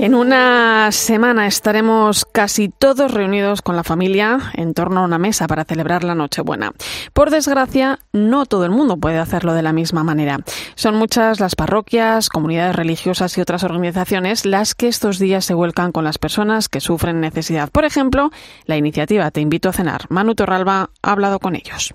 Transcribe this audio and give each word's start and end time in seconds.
En 0.00 0.14
una 0.14 0.92
semana 0.92 1.46
estaremos 1.46 2.24
casi 2.24 2.68
todos 2.68 3.12
reunidos 3.12 3.62
con 3.62 3.76
la 3.76 3.84
familia 3.84 4.38
en 4.54 4.74
torno 4.74 5.00
a 5.00 5.04
una 5.04 5.18
mesa 5.18 5.46
para 5.46 5.64
celebrar 5.64 6.04
la 6.04 6.14
Nochebuena. 6.14 6.72
Por 7.12 7.30
desgracia, 7.30 7.98
no 8.12 8.44
todo 8.44 8.64
el 8.64 8.70
mundo 8.70 8.96
puede 8.96 9.18
hacerlo 9.18 9.54
de 9.54 9.62
la 9.62 9.72
misma 9.72 10.04
manera. 10.04 10.40
Son 10.74 10.96
muchas 10.96 11.40
las 11.40 11.54
parroquias, 11.54 12.28
comunidades 12.28 12.76
religiosas 12.76 13.38
y 13.38 13.40
otras 13.40 13.64
organizaciones 13.64 14.44
las 14.44 14.74
que 14.74 14.88
estos 14.88 15.18
días 15.18 15.44
se 15.44 15.54
vuelcan 15.54 15.92
con 15.92 16.04
las 16.04 16.18
personas 16.18 16.68
que 16.68 16.80
sufren 16.80 17.20
necesidad. 17.20 17.70
Por 17.70 17.84
ejemplo, 17.84 18.30
la 18.66 18.76
iniciativa 18.76 19.30
Te 19.30 19.40
invito 19.40 19.68
a 19.68 19.72
cenar. 19.72 20.02
Manu 20.10 20.34
Torralba 20.34 20.90
ha 21.02 21.12
hablado 21.12 21.38
con 21.38 21.56
ellos. 21.56 21.94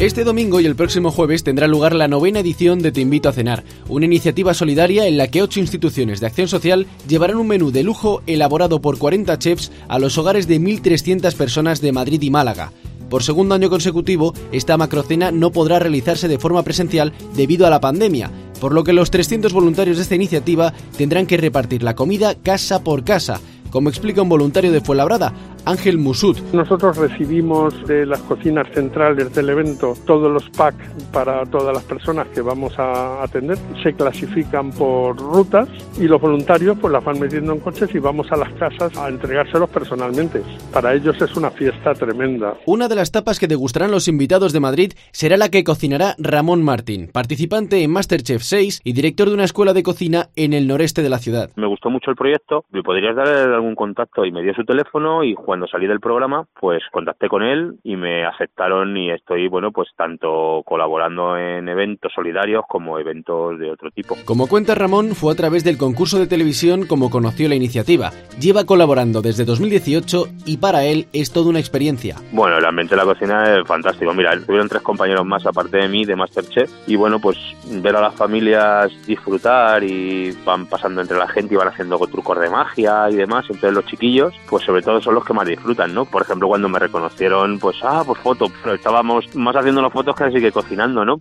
Este 0.00 0.24
domingo 0.24 0.60
y 0.60 0.66
el 0.66 0.76
próximo 0.76 1.10
jueves 1.10 1.42
tendrá 1.42 1.66
lugar 1.66 1.94
la 1.94 2.06
novena 2.06 2.40
edición 2.40 2.80
de 2.80 2.92
Te 2.92 3.00
Invito 3.00 3.30
a 3.30 3.32
Cenar, 3.32 3.64
una 3.88 4.04
iniciativa 4.04 4.52
solidaria 4.52 5.06
en 5.06 5.16
la 5.16 5.28
que 5.28 5.40
ocho 5.40 5.58
instituciones 5.58 6.20
de 6.20 6.26
acción 6.26 6.48
social 6.48 6.86
llevarán 7.08 7.38
un 7.38 7.46
menú 7.46 7.70
de 7.70 7.82
lujo 7.82 8.22
elaborado 8.26 8.82
por 8.82 8.98
40 8.98 9.38
chefs 9.38 9.72
a 9.88 9.98
los 9.98 10.18
hogares 10.18 10.46
de 10.46 10.60
1.300 10.60 11.34
personas 11.34 11.80
de 11.80 11.92
Madrid 11.92 12.20
y 12.20 12.28
Málaga. 12.28 12.72
Por 13.08 13.22
segundo 13.22 13.54
año 13.54 13.70
consecutivo, 13.70 14.34
esta 14.52 14.76
macrocena 14.76 15.30
no 15.30 15.50
podrá 15.50 15.78
realizarse 15.78 16.28
de 16.28 16.38
forma 16.38 16.62
presencial 16.62 17.14
debido 17.34 17.66
a 17.66 17.70
la 17.70 17.80
pandemia, 17.80 18.30
por 18.60 18.74
lo 18.74 18.84
que 18.84 18.92
los 18.92 19.10
300 19.10 19.54
voluntarios 19.54 19.96
de 19.96 20.02
esta 20.02 20.14
iniciativa 20.14 20.74
tendrán 20.98 21.24
que 21.24 21.38
repartir 21.38 21.82
la 21.82 21.96
comida 21.96 22.34
casa 22.34 22.84
por 22.84 23.02
casa, 23.02 23.40
como 23.70 23.88
explica 23.88 24.20
un 24.20 24.28
voluntario 24.28 24.72
de 24.72 24.82
Fuenlabrada, 24.82 25.32
Ángel 25.66 25.98
Musut. 25.98 26.38
Nosotros 26.52 26.96
recibimos 26.96 27.86
de 27.86 28.06
las 28.06 28.20
cocinas 28.20 28.66
centrales 28.72 29.34
del 29.34 29.50
evento 29.50 29.94
todos 30.06 30.32
los 30.32 30.48
packs 30.50 30.84
para 31.12 31.44
todas 31.44 31.74
las 31.74 31.84
personas 31.84 32.28
que 32.28 32.40
vamos 32.40 32.78
a 32.78 33.22
atender. 33.22 33.58
Se 33.82 33.92
clasifican 33.92 34.70
por 34.70 35.16
rutas 35.16 35.68
y 35.98 36.04
los 36.04 36.20
voluntarios 36.20 36.78
pues 36.80 36.92
las 36.92 37.04
van 37.04 37.18
metiendo 37.18 37.52
en 37.52 37.60
coches 37.60 37.92
y 37.94 37.98
vamos 37.98 38.30
a 38.30 38.36
las 38.36 38.52
casas 38.54 38.96
a 38.96 39.08
entregárselos 39.08 39.68
personalmente. 39.70 40.42
Para 40.72 40.94
ellos 40.94 41.20
es 41.20 41.36
una 41.36 41.50
fiesta 41.50 41.94
tremenda. 41.94 42.54
Una 42.64 42.88
de 42.88 42.94
las 42.94 43.10
tapas 43.10 43.40
que 43.40 43.48
degustarán 43.48 43.90
los 43.90 44.08
invitados 44.08 44.52
de 44.52 44.60
Madrid 44.60 44.92
será 45.10 45.36
la 45.36 45.50
que 45.50 45.64
cocinará 45.64 46.14
Ramón 46.18 46.62
Martín, 46.62 47.10
participante 47.12 47.82
en 47.82 47.90
Masterchef 47.90 48.42
6 48.42 48.82
y 48.84 48.92
director 48.92 49.28
de 49.28 49.34
una 49.34 49.44
escuela 49.44 49.72
de 49.72 49.82
cocina 49.82 50.28
en 50.36 50.52
el 50.52 50.68
noreste 50.68 51.02
de 51.02 51.10
la 51.10 51.18
ciudad. 51.18 51.50
Me 51.56 51.66
gustó 51.66 51.90
mucho 51.90 52.10
el 52.10 52.16
proyecto, 52.16 52.64
me 52.70 52.82
podrías 52.82 53.16
dar 53.16 53.28
algún 53.28 53.74
contacto 53.74 54.24
y 54.24 54.30
me 54.30 54.42
dio 54.42 54.54
su 54.54 54.64
teléfono 54.64 55.24
y 55.24 55.34
cuando 55.56 55.68
salí 55.68 55.86
del 55.86 56.00
programa, 56.00 56.46
pues 56.60 56.82
contacté 56.92 57.30
con 57.30 57.42
él 57.42 57.78
y 57.82 57.96
me 57.96 58.26
aceptaron 58.26 58.94
y 58.94 59.10
estoy, 59.10 59.48
bueno, 59.48 59.72
pues 59.72 59.88
tanto 59.96 60.62
colaborando 60.66 61.38
en 61.38 61.66
eventos 61.66 62.12
solidarios 62.14 62.64
como 62.68 62.98
eventos 62.98 63.58
de 63.58 63.70
otro 63.70 63.90
tipo. 63.90 64.18
Como 64.26 64.48
cuenta 64.48 64.74
Ramón, 64.74 65.14
fue 65.14 65.32
a 65.32 65.36
través 65.36 65.64
del 65.64 65.78
concurso 65.78 66.18
de 66.18 66.26
televisión 66.26 66.86
como 66.86 67.08
conoció 67.08 67.48
la 67.48 67.54
iniciativa. 67.54 68.10
Lleva 68.38 68.66
colaborando 68.66 69.22
desde 69.22 69.46
2018 69.46 70.24
y 70.44 70.58
para 70.58 70.84
él 70.84 71.06
es 71.14 71.32
toda 71.32 71.48
una 71.48 71.58
experiencia. 71.58 72.16
Bueno, 72.32 72.58
el 72.58 72.64
ambiente 72.66 72.94
de 72.94 73.00
la 73.00 73.06
cocina 73.06 73.56
es 73.56 73.66
fantástico. 73.66 74.12
Mira, 74.12 74.38
tuvieron 74.38 74.68
tres 74.68 74.82
compañeros 74.82 75.24
más 75.24 75.46
aparte 75.46 75.78
de 75.78 75.88
mí 75.88 76.04
de 76.04 76.16
Masterchef 76.16 76.70
y 76.86 76.96
bueno, 76.96 77.18
pues 77.18 77.38
ver 77.80 77.96
a 77.96 78.02
las 78.02 78.14
familias 78.14 78.92
disfrutar 79.06 79.82
y 79.82 80.32
van 80.44 80.66
pasando 80.66 81.00
entre 81.00 81.16
la 81.16 81.28
gente 81.28 81.54
y 81.54 81.56
van 81.56 81.68
haciendo 81.68 81.96
trucos 82.08 82.38
de 82.38 82.50
magia 82.50 83.08
y 83.08 83.16
demás. 83.16 83.46
Entonces 83.48 83.72
los 83.72 83.86
chiquillos, 83.86 84.34
pues 84.50 84.62
sobre 84.66 84.82
todo 84.82 85.00
son 85.00 85.14
los 85.14 85.24
que 85.24 85.32
más 85.32 85.45
disfrutan, 85.50 85.94
¿no? 85.94 86.04
Por 86.04 86.22
ejemplo, 86.22 86.48
cuando 86.48 86.68
me 86.68 86.78
reconocieron, 86.78 87.58
pues, 87.58 87.76
ah, 87.82 88.02
pues 88.06 88.20
foto, 88.20 88.46
pero 88.62 88.74
estábamos 88.74 89.34
más 89.34 89.56
haciendo 89.56 89.82
las 89.82 89.92
fotos 89.92 90.14
que 90.16 90.24
así 90.24 90.40
que 90.40 90.52
cocinando, 90.52 91.04
¿no? 91.04 91.20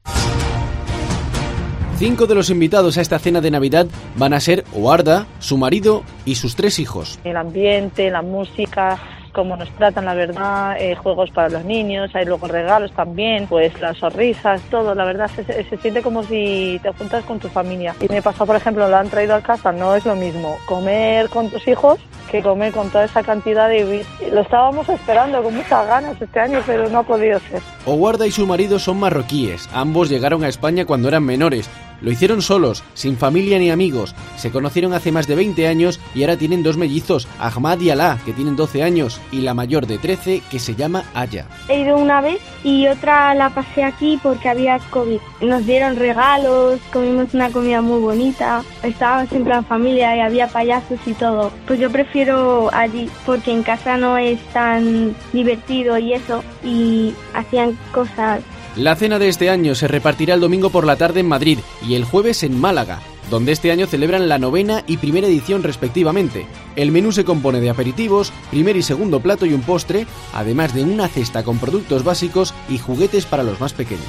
Cinco 1.97 2.27
de 2.27 2.35
los 2.35 2.49
invitados 2.49 2.97
a 2.97 3.01
esta 3.01 3.19
cena 3.19 3.39
de 3.39 3.51
Navidad 3.51 3.87
van 4.17 4.33
a 4.33 4.41
ser 4.41 4.65
Oarda, 4.73 5.27
su 5.39 5.57
marido 5.57 6.03
y 6.25 6.35
sus 6.35 6.57
tres 6.57 6.77
hijos. 6.79 7.19
El 7.23 7.37
ambiente, 7.37 8.11
la 8.11 8.21
música, 8.21 8.99
cómo 9.35 9.57
nos 9.57 9.69
tratan, 9.71 10.05
la 10.05 10.13
verdad, 10.13 10.77
eh, 10.79 10.95
juegos 10.95 11.29
para 11.29 11.49
los 11.49 11.65
niños, 11.65 12.09
hay 12.15 12.25
luego 12.25 12.47
regalos 12.47 12.91
también, 12.93 13.45
pues 13.47 13.79
las 13.81 13.97
sonrisas, 13.97 14.61
todo, 14.71 14.95
la 14.95 15.03
verdad 15.03 15.29
se, 15.35 15.43
se, 15.43 15.77
siente 15.77 16.01
como 16.01 16.23
si 16.23 16.79
te 16.81 16.91
juntas 16.93 17.23
con 17.25 17.39
tu 17.39 17.49
familia. 17.49 17.93
Y 17.99 18.07
me 18.07 18.21
pasa, 18.21 18.45
por 18.45 18.55
ejemplo, 18.55 18.87
lo 18.87 18.95
han 18.95 19.09
traído 19.09 19.35
a 19.35 19.41
casa, 19.41 19.73
no 19.73 19.93
es 19.93 20.05
lo 20.05 20.15
mismo 20.15 20.57
comer 20.65 21.29
con 21.29 21.49
tus 21.49 21.67
hijos 21.67 21.99
que 22.31 22.41
comer 22.41 22.73
con 22.73 22.89
toda 22.89 23.05
esa 23.05 23.21
cantidad 23.23 23.69
de... 23.69 24.05
Lo 24.31 24.41
estábamos 24.41 24.87
esperando 24.89 25.43
con 25.43 25.55
muchas 25.55 25.85
ganas 25.85 26.19
este 26.19 26.39
año, 26.39 26.61
pero 26.65 26.89
no 26.89 26.99
ha 26.99 27.03
podido 27.03 27.39
ser. 27.39 27.61
Oguarda 27.85 28.25
y 28.25 28.31
su 28.31 28.47
marido 28.47 28.79
son 28.79 28.99
marroquíes, 28.99 29.69
ambos 29.73 30.09
llegaron 30.09 30.43
a 30.43 30.47
España 30.47 30.85
cuando 30.85 31.09
eran 31.09 31.23
menores, 31.23 31.69
lo 32.05 32.11
hicieron 32.11 32.43
solos, 32.43 32.83
sin 32.93 33.17
familia 33.17 33.57
ni 33.57 33.71
amigos. 33.71 34.13
Se 34.37 34.51
conocieron 34.51 34.93
hace 34.93 35.11
más 35.11 35.25
de 35.25 35.33
20 35.33 35.67
años 35.67 35.99
y 36.13 36.21
ahora 36.21 36.37
tienen 36.37 36.61
dos 36.61 36.77
mellizos, 36.77 37.27
Ahmad 37.39 37.79
y 37.79 37.89
Alá, 37.89 38.19
que 38.23 38.31
tienen 38.31 38.55
12 38.55 38.83
años, 38.83 39.19
y 39.31 39.41
la 39.41 39.55
mayor 39.55 39.87
de 39.87 39.97
13, 39.97 40.43
que 40.51 40.59
se 40.59 40.75
llama 40.75 41.03
Aya. 41.15 41.47
He 41.67 41.81
ido 41.81 41.97
una 41.97 42.21
vez 42.21 42.39
y 42.63 42.87
otra 42.87 43.33
la 43.33 43.49
pasé 43.49 43.83
aquí 43.83 44.19
porque 44.21 44.47
había 44.47 44.77
COVID. 44.91 45.19
Nos 45.41 45.65
dieron 45.65 45.95
regalos, 45.95 46.79
comimos 46.93 47.33
una 47.33 47.49
comida 47.49 47.81
muy 47.81 47.99
bonita, 47.99 48.61
estábamos 48.83 49.31
en 49.31 49.65
familia 49.65 50.15
y 50.15 50.19
había 50.19 50.47
payasos 50.47 50.99
y 51.07 51.13
todo. 51.13 51.51
Pues 51.65 51.79
yo 51.79 51.89
prefiero 51.89 52.69
allí 52.71 53.09
porque 53.25 53.51
en 53.51 53.63
casa 53.63 53.97
no 53.97 54.15
es 54.15 54.39
tan 54.53 55.15
divertido 55.33 55.97
y 55.97 56.13
eso, 56.13 56.43
y 56.63 57.15
hacían 57.33 57.75
cosas 57.91 58.41
la 58.75 58.95
cena 58.95 59.19
de 59.19 59.29
este 59.29 59.49
año 59.49 59.73
se 59.73 59.87
repartirá 59.87 60.33
el 60.33 60.41
domingo 60.41 60.69
por 60.69 60.85
la 60.85 60.97
tarde 60.97 61.21
en 61.21 61.27
Madrid 61.27 61.59
y 61.87 61.95
el 61.95 62.03
jueves 62.03 62.43
en 62.43 62.59
Málaga, 62.59 62.99
donde 63.29 63.53
este 63.53 63.71
año 63.71 63.87
celebran 63.87 64.27
la 64.27 64.37
novena 64.37 64.83
y 64.85 64.97
primera 64.97 65.27
edición 65.27 65.63
respectivamente. 65.63 66.45
El 66.75 66.91
menú 66.91 67.11
se 67.11 67.23
compone 67.23 67.61
de 67.61 67.69
aperitivos, 67.69 68.33
primer 68.51 68.75
y 68.75 68.83
segundo 68.83 69.21
plato 69.21 69.45
y 69.45 69.53
un 69.53 69.61
postre, 69.61 70.07
además 70.33 70.73
de 70.73 70.83
una 70.83 71.07
cesta 71.07 71.43
con 71.43 71.57
productos 71.57 72.03
básicos 72.03 72.53
y 72.67 72.77
juguetes 72.77 73.25
para 73.25 73.43
los 73.43 73.59
más 73.59 73.73
pequeños. 73.73 74.03